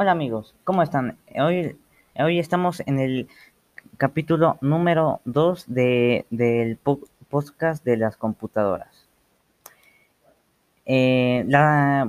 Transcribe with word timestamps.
Hola 0.00 0.12
amigos, 0.12 0.54
¿cómo 0.62 0.84
están? 0.84 1.18
Hoy, 1.34 1.76
hoy 2.14 2.38
estamos 2.38 2.84
en 2.86 3.00
el 3.00 3.28
capítulo 3.96 4.56
número 4.60 5.20
2 5.24 5.64
de, 5.66 6.24
del 6.30 6.78
podcast 7.28 7.84
de 7.84 7.96
las 7.96 8.16
computadoras. 8.16 9.08
Eh, 10.86 11.44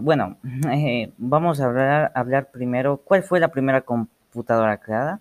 bueno, 0.01 0.37
eh, 0.71 1.11
vamos 1.17 1.61
a 1.61 1.65
hablar, 1.65 2.11
hablar 2.13 2.51
primero, 2.51 2.97
¿cuál 2.97 3.23
fue 3.23 3.39
la 3.39 3.47
primera 3.47 3.81
computadora 3.81 4.77
creada? 4.77 5.19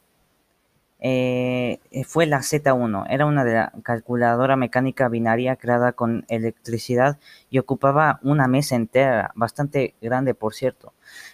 Eh, 1.00 1.78
fue 2.06 2.26
la 2.26 2.38
Z1. 2.38 3.06
Era 3.08 3.26
una 3.26 3.44
de 3.44 3.54
la 3.54 3.72
calculadora 3.82 4.56
mecánica 4.56 5.08
binaria 5.08 5.56
creada 5.56 5.92
con 5.92 6.24
electricidad 6.28 7.18
y 7.50 7.58
ocupaba 7.58 8.18
una 8.22 8.48
mesa 8.48 8.76
entera, 8.76 9.30
bastante 9.34 9.94
grande 10.00 10.34
por 10.34 10.54
cierto. 10.54 10.92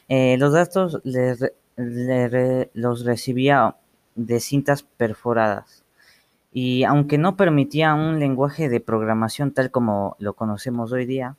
Eh, 0.08 0.36
los 0.38 0.52
datos 0.52 1.00
los 1.76 3.04
recibía 3.04 3.76
de 4.14 4.40
cintas 4.40 4.82
perforadas. 4.82 5.84
Y 6.52 6.84
aunque 6.84 7.18
no 7.18 7.36
permitía 7.36 7.94
un 7.94 8.20
lenguaje 8.20 8.68
de 8.68 8.80
programación 8.80 9.52
tal 9.52 9.70
como 9.70 10.16
lo 10.20 10.34
conocemos 10.34 10.92
hoy 10.92 11.04
día, 11.04 11.36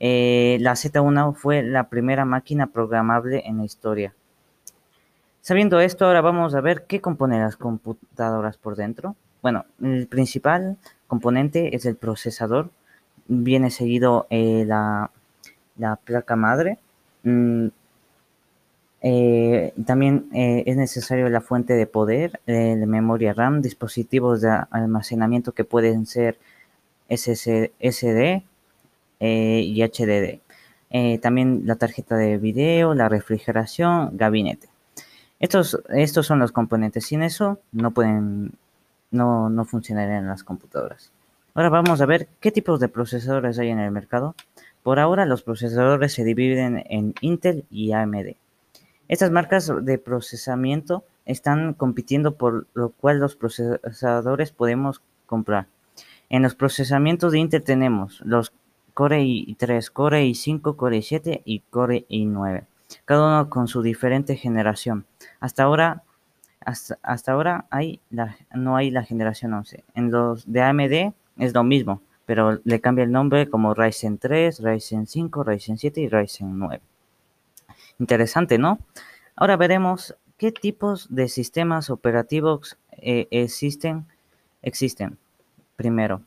eh, 0.00 0.58
la 0.60 0.72
Z1 0.74 1.34
fue 1.34 1.62
la 1.62 1.88
primera 1.88 2.24
máquina 2.24 2.68
programable 2.68 3.42
en 3.46 3.58
la 3.58 3.64
historia. 3.64 4.14
Sabiendo 5.48 5.80
esto, 5.80 6.04
ahora 6.04 6.20
vamos 6.20 6.54
a 6.54 6.60
ver 6.60 6.84
qué 6.84 7.00
compone 7.00 7.38
las 7.38 7.56
computadoras 7.56 8.58
por 8.58 8.76
dentro. 8.76 9.16
Bueno, 9.40 9.64
el 9.82 10.06
principal 10.06 10.76
componente 11.06 11.74
es 11.74 11.86
el 11.86 11.96
procesador. 11.96 12.68
Viene 13.28 13.70
seguido 13.70 14.26
eh, 14.28 14.66
la, 14.66 15.10
placa 16.04 16.36
madre. 16.36 16.76
Mm, 17.22 17.68
eh, 19.00 19.72
también 19.86 20.28
eh, 20.34 20.64
es 20.66 20.76
necesario 20.76 21.30
la 21.30 21.40
fuente 21.40 21.72
de 21.72 21.86
poder, 21.86 22.40
de 22.44 22.84
memoria 22.84 23.32
RAM, 23.32 23.62
dispositivos 23.62 24.42
de 24.42 24.50
almacenamiento 24.70 25.52
que 25.52 25.64
pueden 25.64 26.04
ser 26.04 26.36
SSD 27.08 28.42
y 29.18 29.82
HDD. 29.82 30.40
también 31.22 31.62
la 31.64 31.76
tarjeta 31.76 32.16
de 32.18 32.36
video, 32.36 32.92
la 32.92 33.08
refrigeración, 33.08 34.10
gabinete. 34.12 34.68
Estos, 35.40 35.80
estos 35.88 36.26
son 36.26 36.38
los 36.38 36.52
componentes. 36.52 37.06
Sin 37.06 37.22
eso 37.22 37.58
no 37.72 37.92
pueden, 37.92 38.52
no, 39.10 39.48
no 39.50 39.64
funcionarían 39.64 40.26
las 40.26 40.44
computadoras. 40.44 41.12
Ahora 41.54 41.70
vamos 41.70 42.00
a 42.00 42.06
ver 42.06 42.28
qué 42.40 42.52
tipos 42.52 42.80
de 42.80 42.88
procesadores 42.88 43.58
hay 43.58 43.70
en 43.70 43.80
el 43.80 43.90
mercado. 43.90 44.34
Por 44.82 44.98
ahora 44.98 45.26
los 45.26 45.42
procesadores 45.42 46.12
se 46.12 46.24
dividen 46.24 46.84
en 46.88 47.14
Intel 47.20 47.64
y 47.70 47.92
AMD. 47.92 48.36
Estas 49.08 49.30
marcas 49.30 49.72
de 49.82 49.98
procesamiento 49.98 51.04
están 51.24 51.74
compitiendo 51.74 52.36
por 52.36 52.66
lo 52.74 52.90
cual 52.90 53.18
los 53.18 53.36
procesadores 53.36 54.52
podemos 54.52 55.02
comprar. 55.26 55.66
En 56.30 56.42
los 56.42 56.54
procesamientos 56.54 57.32
de 57.32 57.38
Intel 57.38 57.62
tenemos 57.62 58.20
los 58.24 58.52
Core 58.94 59.22
i3, 59.22 59.90
Core 59.90 60.26
i5, 60.26 60.76
Core 60.76 60.98
i7 60.98 61.42
y 61.44 61.60
Core 61.70 62.06
i9, 62.08 62.64
cada 63.04 63.26
uno 63.26 63.50
con 63.50 63.68
su 63.68 63.82
diferente 63.82 64.36
generación. 64.36 65.06
Hasta 65.40 65.62
ahora, 65.62 66.02
hasta, 66.60 67.32
ahora 67.32 67.66
hay 67.70 68.00
no 68.54 68.76
hay 68.76 68.90
la 68.90 69.04
generación 69.04 69.54
11. 69.54 69.84
En 69.94 70.10
los 70.10 70.50
de 70.50 70.62
AMD 70.62 71.14
es 71.38 71.54
lo 71.54 71.64
mismo, 71.64 72.02
pero 72.26 72.60
le 72.64 72.80
cambia 72.80 73.04
el 73.04 73.12
nombre 73.12 73.48
como 73.48 73.74
Ryzen 73.74 74.18
3, 74.18 74.60
Ryzen 74.60 75.06
5, 75.06 75.44
Ryzen 75.44 75.78
7 75.78 76.00
y 76.00 76.08
Ryzen 76.08 76.58
9. 76.58 76.80
Interesante, 77.98 78.58
¿no? 78.58 78.78
Ahora 79.36 79.56
veremos 79.56 80.16
qué 80.36 80.52
tipos 80.52 81.06
de 81.14 81.28
sistemas 81.28 81.90
operativos 81.90 82.78
eh, 82.92 83.28
existen. 83.30 84.06
Existen. 84.62 85.18
Primero, 85.76 86.22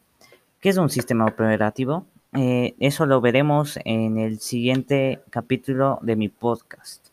¿qué 0.62 0.70
es 0.70 0.78
un 0.78 0.90
sistema 0.90 1.26
operativo? 1.26 2.06
Eh, 2.34 2.76
eso 2.80 3.06
lo 3.06 3.20
veremos 3.20 3.78
en 3.84 4.18
el 4.18 4.40
siguiente 4.40 5.22
capítulo 5.30 6.00
de 6.02 6.16
mi 6.16 6.30
podcast. 6.30 7.11